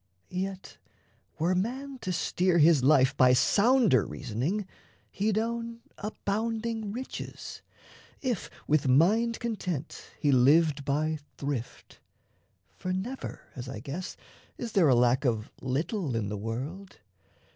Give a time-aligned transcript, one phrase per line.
[0.31, 0.79] Yet
[1.37, 4.65] were man to steer His life by sounder reasoning,
[5.11, 7.61] he'd own Abounding riches,
[8.19, 11.99] if with mind content He lived by thrift;
[12.79, 14.17] for never, as I guess,
[14.57, 16.97] Is there a lack of little in the world.